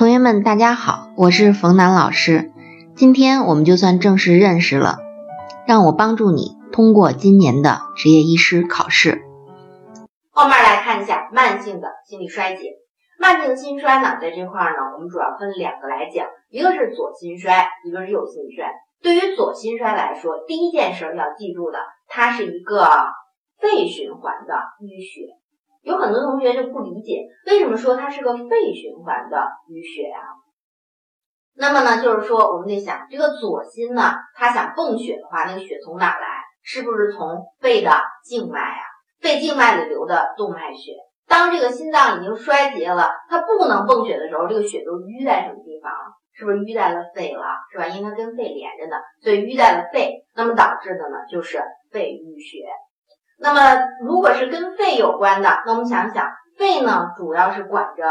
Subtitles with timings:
[0.00, 2.50] 同学们，大家好，我是冯楠老师。
[2.96, 4.96] 今天我们就算正式认识了，
[5.66, 9.20] 让我帮助你通过今年的执业医师考试。
[10.30, 12.76] 后面来看一下慢性的心力衰竭。
[13.18, 18.72] 慢性心衰呢，在这块儿呢，我们主要分两个来讲，一个是左心衰，一个是右心衰。
[19.02, 21.78] 对于左心衰来说，第一件事要记住的，
[22.08, 22.88] 它是一个
[23.58, 25.36] 肺循环的淤血。
[25.82, 29.36] 有很多同学就不理解，为什么说它是个肺循环的
[29.68, 30.18] 淤血呀？
[31.54, 36.26] 那么呢，就是说我们得想，这个左心呢，它想泵血的话，那个血从哪来？
[36.62, 37.90] 是不是从肺的
[38.24, 38.84] 静脉啊？
[39.20, 40.92] 肺静脉里流的动脉血。
[41.26, 45.92] 当这个心脏已经衰竭了，它不能泵血的时候，这个血都淤在什么地方？
[46.32, 47.44] 是不是淤在了肺了？
[47.72, 47.86] 是吧？
[47.88, 50.24] 因为它跟肺连着呢，所以淤在了肺。
[50.34, 52.66] 那么导致的呢，就是肺淤血。
[53.42, 58.04] 那么，如果是跟肺有关的，那我们想想，肺呢主要是管着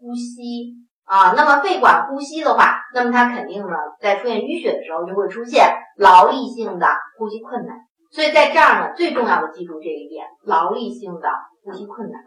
[0.00, 1.32] 呼吸啊。
[1.36, 6.86] 那么肺管呼吸的话，那么它肯定呢在出现淤血的时候，就会出现劳力性的
[7.18, 7.76] 呼吸困难。
[8.12, 11.28] 所以在这儿呢，最重要的记住这一点：劳力性的
[11.64, 12.20] 呼吸困难。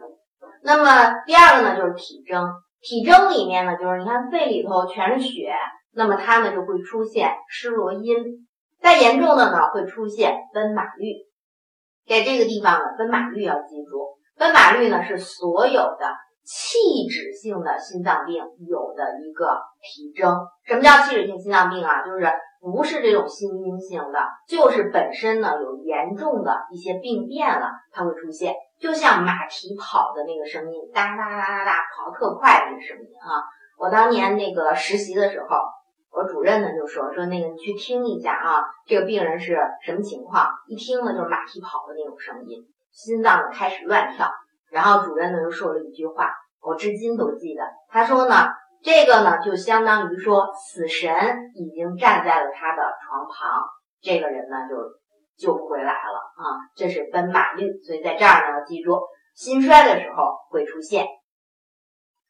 [0.62, 2.46] 那么第二个呢，就是体征。
[2.82, 5.54] 体征里面呢，就是你看肺里头全是血，
[5.94, 8.46] 那么它呢就会出现失落音。
[8.82, 11.29] 再严重的呢，会出现奔马律。
[12.10, 16.10] 在这个地方呢，奔马律要记住，奔马律呢是所有的
[16.42, 20.34] 器质性的心脏病有的一个体征。
[20.66, 22.02] 什么叫器质性心脏病啊？
[22.04, 22.26] 就是
[22.60, 28.56] 不是这种心因性的，就是本身呢有严重的一些病变了，它会出现。
[28.80, 33.38] 就像马蹄跑的那个声音，哒哒哒哒哒跑特快的那个声音啊！
[33.78, 35.46] 我当年那个实习的时候。
[36.24, 40.48] 主任呢就说说那个你去听一下啊，这个病人是什么情况？
[40.66, 44.30] 一听呢就是马蹄跑的那种声音，心脏呢开始乱跳。
[44.70, 47.62] 然后主任呢就说了一句话，我至今都记得。
[47.88, 48.34] 他说呢，
[48.82, 51.12] 这个呢就相当于说死神
[51.54, 53.62] 已经站在了他的床旁，
[54.00, 54.76] 这个人呢就
[55.36, 56.44] 救不回来了啊。
[56.76, 59.00] 这是奔马律，所以在这儿呢要记住，
[59.34, 61.06] 心衰的时候会出现。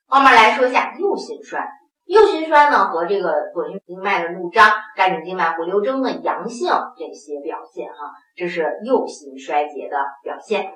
[0.07, 1.69] 后面来说一下右心衰。
[2.11, 10.73] 右心衰呢，和这个左心静脉的怒张、肝经静脉回流征的阳性这些表现哈，这是右心衰竭的表现。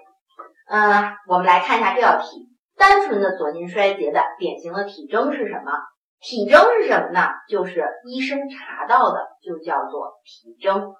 [0.68, 5.72] 嗯，我们来看一下这道题，单纯的左心衰竭的典型的体征是什么？
[6.20, 7.30] 体征是什么呢？
[7.48, 10.94] 就是医生查到的就叫做体征。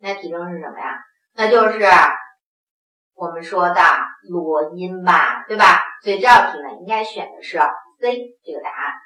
[0.00, 0.98] 那体征是什么呀？
[1.32, 1.78] 那就是
[3.14, 3.80] 我们说的
[4.28, 5.80] 罗音吧，对吧？
[6.02, 7.56] 所以这道题呢，应该选的是
[8.00, 9.03] C 这个答案。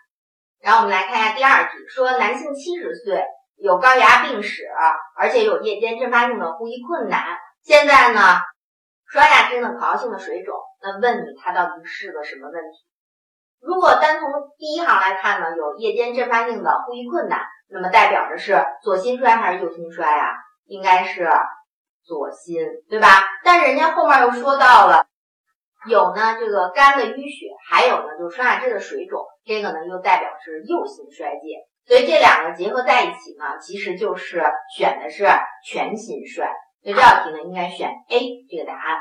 [0.60, 3.24] 然后我们来看一下第二题，说男性七十岁，
[3.56, 4.64] 有高血压病史，
[5.16, 8.20] 而且有夜间阵发性的呼吸困难，现在呢，
[9.06, 12.78] 双下肢呢可药性的水肿，那问你他到底是个什么问题？
[13.60, 20.30] 如果单从第一行来看呢，有夜间阵发性的呼吸困难，那么代表着是左心衰还是右心衰啊？
[20.66, 21.28] 应该是
[22.04, 23.08] 左心，对吧？
[23.42, 25.07] 但人家后面又说到了。
[25.86, 34.42] 有呢，这个肝的淤血，还有呢，就是双下肢的水肿，这个呢又代表是右心衰竭，所以这两个结合在一起呢，其实就是
[34.76, 35.24] 选的是
[35.64, 36.48] 全心衰，
[36.82, 38.98] 所以这道题呢应该选 A 这个答案。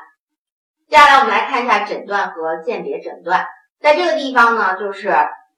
[0.88, 3.48] 接下来我们来看一下诊断和鉴别诊断，
[3.82, 5.10] 在这个地方呢，就是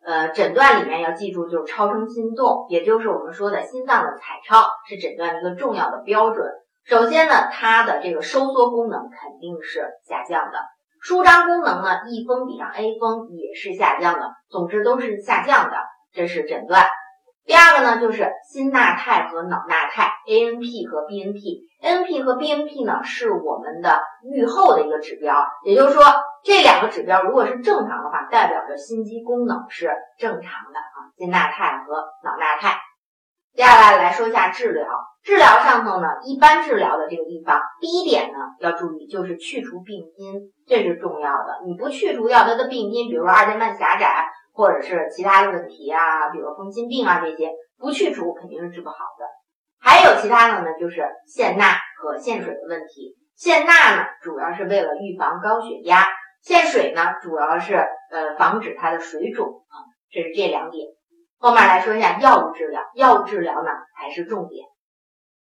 [0.03, 6.47] 呃诊断里面要记住，就是超声心动，也就是我们说的心脏的彩超是诊断一个重要的标准。
[6.85, 10.59] 首先呢，它的这个收缩功能肯定是下降的。
[11.01, 15.77] 舒张功能呢，E 峰比上 A 峰也是下降的，总之都是下降的，
[16.13, 16.85] 这是诊断。
[17.45, 24.01] 第二个呢，就是心纳肽和脑纳肽，ANP 和 BNP，ANP 和 BNP 呢是我们的
[24.31, 26.03] 预后的一个指标，也就是说
[26.43, 29.89] 这两个指标如果是正常的话，代表着心肌功能是
[30.19, 32.77] 正常的啊，心纳肽和脑纳肽。
[33.59, 34.87] 接下来来说一下治疗。
[35.21, 41.59] 治疗上头呢，一般治疗的这个地方，第一点呢要注意，就是去除病因，这是重要的。
[41.67, 49.25] 你不去除掉它的病因，比如说二尖瓣狭窄，或者是其他的问题啊，比如风心病啊这些，不去除肯定是治不好的。
[49.81, 51.65] 还有其他的呢，就是限钠
[52.01, 53.17] 和限水的问题。
[53.35, 56.05] 限钠呢，主要是为了预防高血压；
[56.41, 59.83] 限水呢，主要是呃防止它的水肿啊。
[60.09, 60.87] 这是这两点。
[61.39, 64.67] 后面来说一下药物治疗，药物治疗呢才是重点。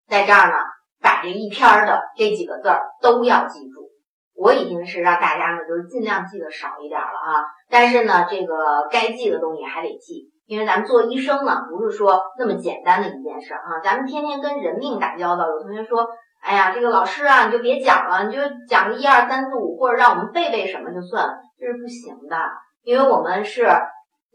[0.08, 0.56] 在这儿呢，
[1.02, 3.88] 把这一篇的这几个字儿都要记住。
[4.36, 7.44] 我已经是让大家呢，就是尽量记得少一点了啊。
[7.68, 13.80] 但是呢，这个该记的东西还得记，因为咱们做医生呢，不是说那么简单的一件事啊。
[13.82, 16.06] 咱们天天跟人命打交道，有同学说
[16.40, 22.38] ：“哎呀，这个老师啊，你就别讲了，你就讲个一二三四五，或者让我们背背什么就算了。”这是不行的，
[22.84, 23.68] 因为我们是。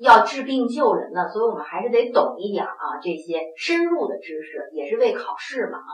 [0.03, 5.91] 要治病救人的，所以我们还是得懂一点啊，这些深入的知识也是为考试嘛啊。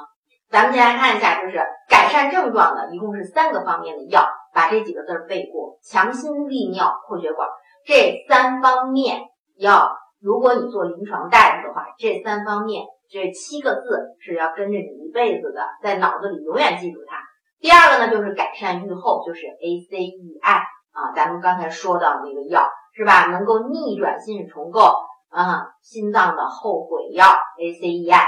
[0.50, 7.48] 咱们先来看一下，就是改善症状的，一共是三个方面的药，把这几个字背过：强心、利尿、扩血管。
[7.86, 9.22] 这三方面
[9.60, 17.18] 要，如果你做临床大夫的话，这三方面这七个字是要跟着你一辈子的，在脑子里永远记住它。
[17.60, 22.68] 第二个呢，就是改善预后，就是 ACEI 啊，咱们刚才说到那个药
[23.00, 23.28] 是吧？
[23.28, 24.92] 能够逆转心室重构
[25.30, 28.28] 啊，心脏的后悔药 ACEI。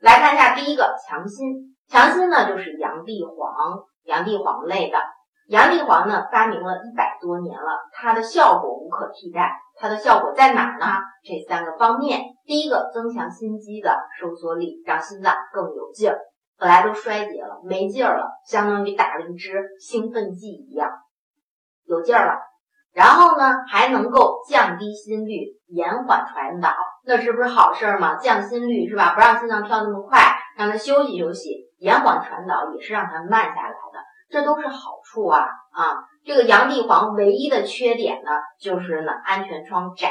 [0.00, 4.98] 来看一下第一个强心，强心呢就是洋地黄，洋地黄类的。
[5.48, 9.50] 洋地黄呢，发明了一百多年了，它的效果无可替代。
[9.74, 10.86] 它的效果在哪儿呢？
[11.24, 16.20] 这三个方面，第一个增强心肌的收缩力，让心脏更有劲儿。
[16.56, 20.92] 本来都衰竭了，没劲儿了，相当于打了一支兴奋剂一样，
[21.86, 22.38] 有劲儿了。
[22.96, 26.70] 然后呢，还能够降低心率，延缓传导，
[27.04, 28.16] 那这不是好事儿吗？
[28.16, 29.12] 降心率是吧？
[29.12, 30.18] 不让心脏跳那么快，
[30.56, 34.00] 让它休息休息，延缓传导也是让它慢下来的。
[34.30, 35.40] 这都是好处啊
[35.72, 36.08] 啊！
[36.24, 40.10] 这个洋地黄唯一的缺点呢，就是呢安全窗窄。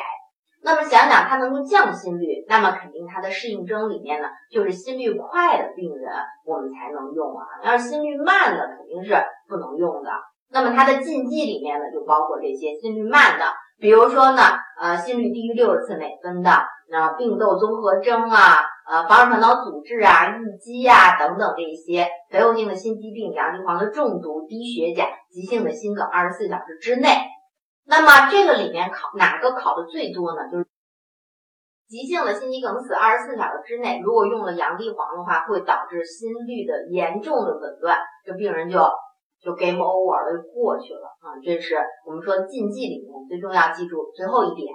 [0.61, 6.11] 那么想想它能够降心率，那么肯定它的适应症里面呢，就是心率快的病人
[6.45, 7.45] 我们才能用啊。
[7.63, 9.15] 要是心率慢的肯定是
[9.49, 10.11] 不能用的。
[10.55, 13.43] 那么它的禁忌里面呢，就包括这些心率慢的，
[13.77, 14.41] 比如说呢，
[14.79, 16.49] 呃，心率低于六十次每分的，
[16.87, 18.63] 那病窦综合征啊。
[18.87, 27.09] 呃，房传导阻滞啊、淤积啊等等这些肥厚性的心肌病、洋地黄的中毒、低血钾、急性的心梗，二十四小时之内。
[27.87, 30.47] 那么这个里面考哪个考的最多呢？
[30.51, 30.67] 就是
[31.89, 38.79] 急性的心肌梗死，二十四小时之内，如果用了洋地黄的话，会导致心率的严重的紊乱，这病人就
[39.45, 41.37] 就 game over 了，就过去了啊。
[41.45, 41.77] 这是
[42.07, 44.73] 我们说禁忌里面最重要，记住最后一点。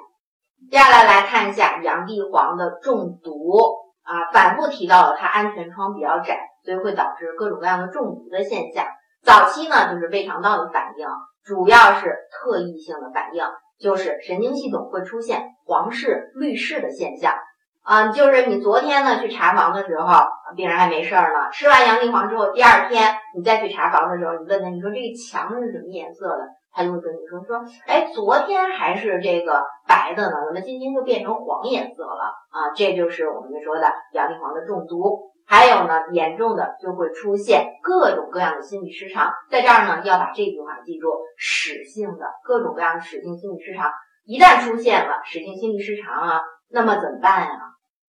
[0.70, 3.58] 接下来来看一下洋地黄的中毒。
[4.02, 8.86] 啊，反复提到了它安全窗比较窄，所以会导致各种各样的中毒的现象。
[9.22, 11.06] 早期呢，就是胃肠道的反应，
[11.44, 13.44] 主要是特异性的反应，
[13.78, 17.34] 就是神经系统会出现黄视、绿视的现象。
[17.82, 20.24] 啊，就是你昨天呢去查房的时候，
[20.56, 26.44] 病人还没事儿呢，吃完洋地黄之后，第二天你再去查房的时候，你问他，你说这个墙是什么颜色的？
[26.72, 32.70] 他就会跟你说说，哎，昨天还是这个白的呢，怎么今天就变成黄颜色了啊？
[32.76, 35.30] 这就是我们说的洋地黄的中毒。
[35.46, 39.32] 还有呢，严重的就会出现各种各样的心理失常。
[39.50, 43.90] 在这儿呢，要把这句话记住：室性的各种各样的室性心理失常，
[44.24, 47.60] 一旦出现了室性心理失常啊，那么怎么办呀？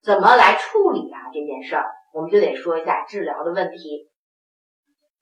[0.03, 1.19] 怎么来处理啊？
[1.33, 4.09] 这件事儿，我们就得说一下治疗的问题。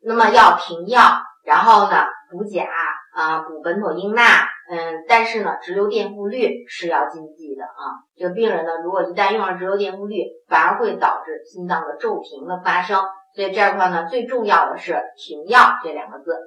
[0.01, 1.01] 那么要停药，
[1.43, 2.67] 然后呢补钾。
[3.11, 4.21] 啊，补苯妥英钠，
[4.69, 8.05] 嗯，但是呢，直流电复率是要禁忌的啊。
[8.15, 13.03] 这个病人呢，如果一旦用了直流电复率，反而会导致心脏的骤停的发生。
[13.35, 16.37] 所以这块呢，最重要的是停药这两个字。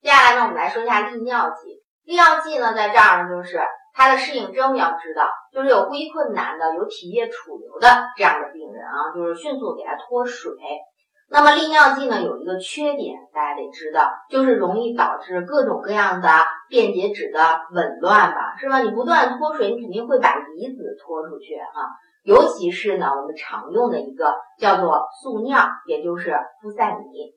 [0.00, 1.83] 接下来呢，我们来说一下利尿剂。
[2.04, 3.60] 利尿剂呢，在这儿呢，就是
[3.94, 10.52] 它的适应症要知道，就是有呼吸困难的、有体液储留的这样的病人啊，就是迅速给他脱水。
[11.30, 16.28] 那么利尿剂呢有一个缺点，大家得知道，就是容易导致各种各样的
[16.68, 17.40] 电解质的
[17.72, 18.80] 紊乱吧，是吧？
[18.80, 21.88] 你不断脱水，你肯定会把离子脱出去啊。
[22.22, 26.30] 尤其是呢，我们常用的一个叫做速尿，也就是
[26.62, 27.34] 呋塞米。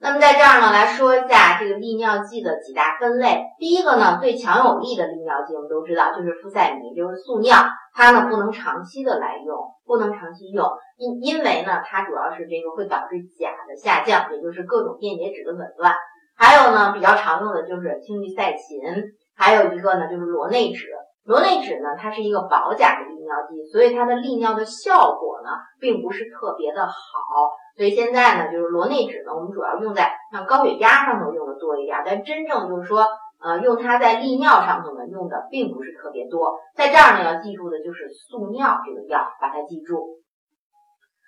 [0.00, 3.42] 那么在这儿呢，来说一下这个利尿剂的几大分类。
[3.58, 7.56] 第一个呢，最强有力的利尿剂，我们都知道就是呋塞米，就是速尿。
[7.92, 10.64] 它呢不能长期的来用，不能长期用，
[10.96, 15.92] 因因为呢，它主要是这个会导致钾的下降，也就是各种电解质的紊乱。
[16.36, 19.02] 还有呢，比较常用的就是氢氯噻嗪，
[19.34, 20.86] 还有一个呢就是螺内酯。
[21.24, 27.52] 螺内酯呢，它是一个保钾的尿剂，所以它的利尿的效果呢，并不是特别的好。
[27.76, 33.06] 所以现在呢，就是螺内酯呢，我们主要用在像高血压上头用的多一点，但真正就是说，
[33.40, 36.58] 呃，用它在利尿上头呢，用的并不是特别多。
[36.74, 40.18] 在这儿呢，要记住的就是速尿这个药，把它记住。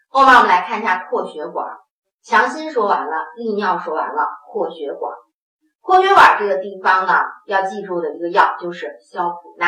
[0.09, 1.69] 后面我们来看一下扩血管，
[2.25, 5.12] 强心说完了，利尿说完了，扩血管。
[5.80, 7.12] 扩血管这个地方呢，
[7.47, 9.66] 要记住的一个药就是硝普钠。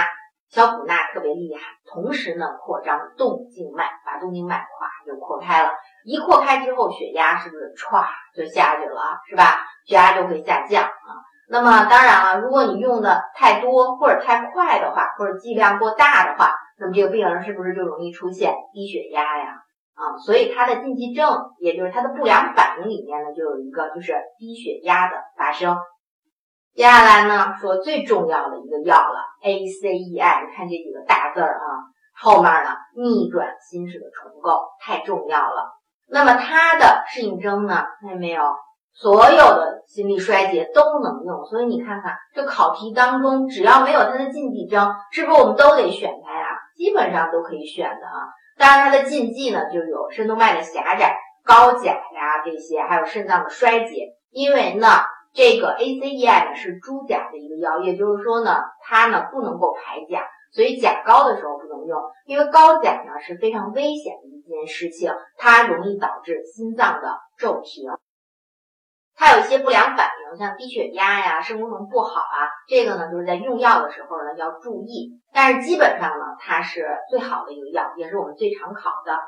[0.52, 5.70] 硝普钠特别厉害，同时呢，扩张动静脉，把动静脉咵就扩开了。
[6.04, 8.04] 一扩开之后，血压是不是歘
[8.36, 9.64] 就下去了，是吧？
[9.86, 11.24] 血压就会下降啊。
[11.48, 19.62] 那么当然了，如果你用的太多或者太快的话，或者剂量过大的话，那么这个病人是不是就容易出现低血压呀？
[19.94, 21.30] 啊，所以他的禁忌症，
[21.60, 25.78] 也就是他的不良反应里面呢，就有一个就是低血压的发生。
[26.74, 31.84] 接下来呢，说最重要的一个药了，ACEI，你看这几个大字儿啊，
[32.18, 35.70] 后面呢逆转心室的重构太重要了。
[36.08, 38.42] 那么它的适应症呢，看见没有？
[38.94, 46.46] 所有的心力衰竭都能用，所以你看看这考题当中，只要没有它的禁忌症，是不是我们都得选它呀？
[46.74, 48.28] 基本上都可以选的啊。
[48.58, 54.08] 当然它的禁忌呢，就有肾动脉的狭窄、高钾呀这些，还有肾脏的衰竭。
[54.30, 54.86] 因为呢，
[55.34, 62.00] 这个 ACEI 呢是猪钾的一个药，也就是说呢，它呢不能够排钾，所以钾高的时候不能用。
[62.26, 67.90] 因为高钾呢是非常危险的一件事情，它容易导致心脏的骤停。
[69.14, 75.20] 它有一些不良反应，像低血压呀、肾功能不好啊，这个呢就是在用药的时候呢要注意。
[75.32, 79.18] 但是基本上呢，它是最好的一个药，也是我们最常考的。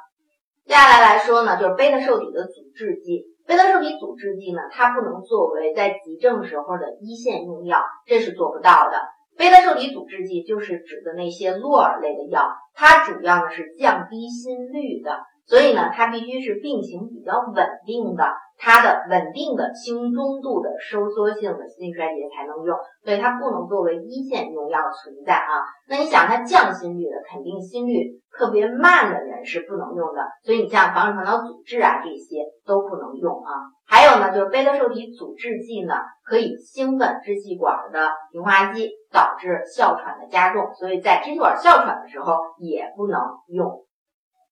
[0.67, 3.34] 接下来来说呢，就是贝塔受体的阻滞剂。
[3.47, 8.99] 贝塔受体阻滞剂呢，它不能作为在急症时候的一线用药，这是做不到的。
[9.37, 18.25] 贝塔受体阻滞剂就是指的那些洛尔类的药，它主要呢是降低心率的，所以呢它必须是病情比较稳定的。
[18.65, 25.61] 它的稳定的轻中度的收缩性的心力衰竭才能用，所以它不能作为一线用药存在啊。
[25.87, 30.23] 那你想，它降心率的，肯定心率特别慢的人是不能用的。
[30.43, 33.53] 所以你像防止传导阻滞啊，这些都不能用啊。
[33.87, 43.85] 还有呢，就是贝塔受体阻滞剂呢，可以兴奋支气管的平滑肌，导致哮喘的加重，所以在支气管哮喘的时候也不能用。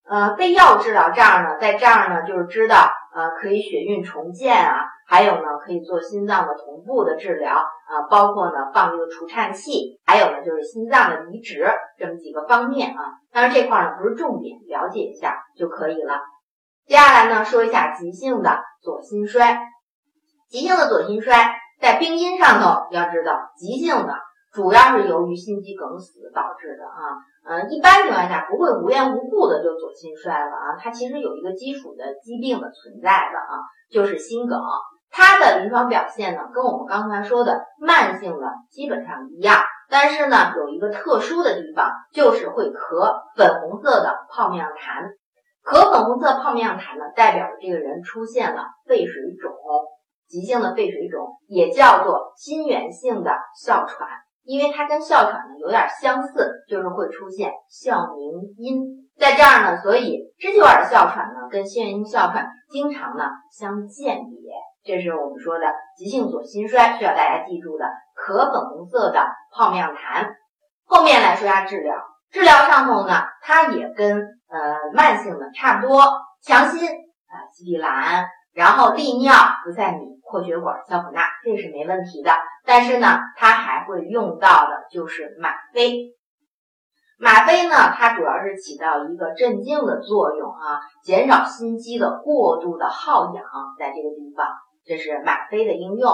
[0.09, 2.91] 呃，被药治疗这儿呢，在这儿呢，就是知道。
[3.15, 13.21] 呃，可以血运重建啊，还有呢，可以做心脏的同步的治疗啊，包括呢放这个除颤器，还有呢就是心脏的移植这么几个方面啊。
[13.31, 16.23] 当然这块呢不是重点，了解一下就可以了。
[16.87, 19.61] 接下来呢说一下急性的左心衰，
[20.49, 24.15] 急性的左心衰在病因上头要知道，急性的
[24.53, 27.17] 主要是由于心肌梗死导致的啊。
[27.45, 33.59] 嗯，一般情况下不会无缘无故的就左心衰了啊，它其实有一个基础的疾病的存在的啊，
[33.91, 34.61] 就是心梗。
[35.11, 45.11] 它的临床表现呢，跟我们刚才说的慢性的基本上一样，但是呢，有一个特殊的地方，就是会咳粉红色的泡面样痰。
[45.65, 49.53] 咳粉红色泡面样痰呢，代表着这个人出现了肺水肿，
[50.29, 54.09] 急性的肺水肿，也叫做心源性的哮喘。
[54.45, 58.83] 因为它跟哮喘呢有点相似，就是会出现哮鸣音，
[59.17, 64.53] 在这儿呢，所以支气管的哮喘呢跟心源性哮喘经常呢相鉴别，
[64.85, 67.85] 这是我们说的急性左心衰需要大家记住的，
[68.15, 70.27] 可粉红色的泡面痰。
[70.85, 71.95] 后面来说一下治疗，
[72.31, 76.03] 治疗上头呢，它也跟呃慢性的差不多，
[76.43, 79.33] 强心啊，西地兰，然后利尿、
[79.65, 80.13] 不塞米。
[80.25, 82.31] 扩血管、硝普钠，这是没问题的。
[82.65, 86.15] 但是呢，它还会用到的就是吗啡。
[87.19, 93.45] 吗啡呢，它主要是起到一个镇静的作用啊，减少心肌的过度的耗氧，
[93.79, 94.49] 在这个地方，
[94.85, 96.13] 这是吗啡的应用。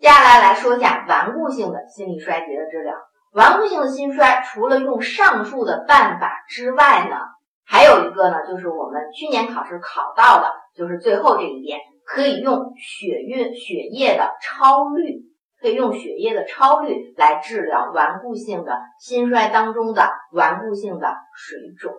[0.00, 2.94] 接下来来说一下顽固性的心力衰竭的治疗。
[3.32, 7.16] 顽固性的心衰，除了用上述的办法之外呢，
[7.64, 11.78] 还有一个呢，就是我们去年考试考到的，就是最后这一点。
[12.06, 15.24] 可以用血运血液的超滤，
[15.60, 21.92] 可以用血液的超滤来治疗顽固性的心衰当中的顽固性的水肿。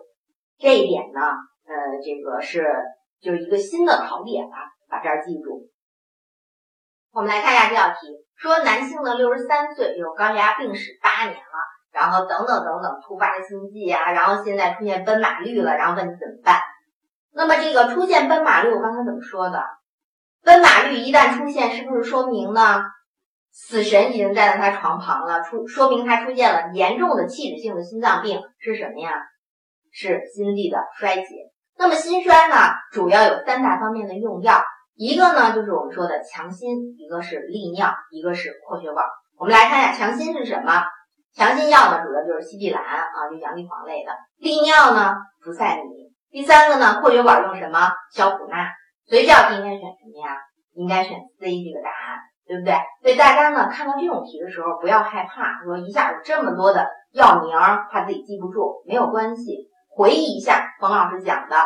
[0.58, 2.66] 这一点呢，呃，这个是
[3.20, 4.56] 就是一个新的考点吧，
[4.88, 5.68] 把这儿记住。
[7.12, 11.58] 我们来看一下这道题，说男性呢六十三岁，有高血压病史八年了，
[11.92, 16.60] 然后等等等等突发的心悸啊，然后现在出现奔马绿了，然后问你怎么办？
[17.34, 19.62] 那么这个出现奔马绿，我刚才怎么说的？
[20.44, 22.82] 奔马律一旦出现，是不是说明呢？
[23.50, 29.10] 死神已经站在他床旁了，出说明他出现了严重的器质性的心脏病是什么呀？
[29.90, 31.24] 是心力的衰竭。
[31.76, 32.54] 那么心衰呢，
[32.92, 34.62] 主要有三大方面的用药，
[34.94, 39.04] 一个呢就是我们说的强心，一个是利尿，一个是扩血管。
[39.36, 40.84] 我们来看一下强心是什么？
[41.34, 44.12] 强心药呢，主要就是西地兰啊，就洋地黄类的。
[44.36, 46.12] 利尿呢，福赛米。
[46.30, 47.90] 第三个呢，扩血管用什么？
[48.12, 48.56] 硝普钠。
[49.08, 50.36] 所以这道题应该选什么呀？
[50.74, 52.74] 应该选 C 这个答案，对不对？
[53.02, 57.50] 所以大家呢看到这种题的时候，不要害怕，说一下有这么多的药名，
[57.90, 61.56] 怕自己记不住，没有关系，回忆一下冯老师讲的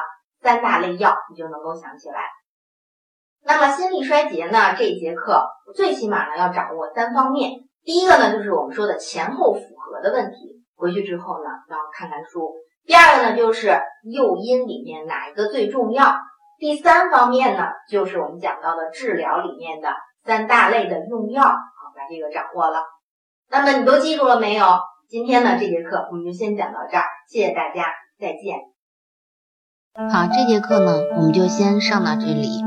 [0.41, 2.21] 三大类药，你就能够想起来。
[3.45, 5.45] 那么心力衰竭呢，这一节课
[5.75, 7.51] 最起码呢要掌握三方面，
[7.85, 12.55] 第一个呢就是我们说的前后符合的问题，回去之后呢要看看书。
[12.87, 13.79] 第二个呢就是
[14.11, 16.17] 诱因里面哪一个最重要。
[16.63, 19.89] 第三方面呢，就是我们讲到的治疗里面的
[20.25, 22.79] 三大类的用药，啊，把这个掌握了。
[23.51, 24.65] 那么你都记住了没有？
[25.09, 27.87] 今天呢这节课我们就先讲到这儿，谢谢大家，
[28.21, 28.61] 再见。
[30.09, 32.63] 好，这节课呢我们就先上到这里。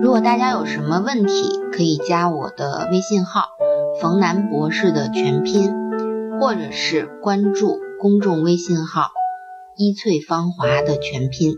[0.00, 3.48] 如果大家有什么问题，可以加我的微信号
[4.00, 9.08] “冯楠博士”的全拼，或者是关注公众微信号
[9.76, 11.54] “一翠芳华”的全拼。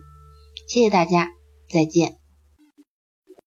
[0.66, 1.28] 谢谢大家，
[1.68, 2.25] 再见。